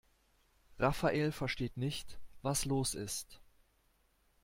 Rafael 0.79 1.31
versteht 1.31 1.77
nicht, 1.77 2.17
was 2.41 2.65
los 2.65 2.95
ist. 2.95 3.39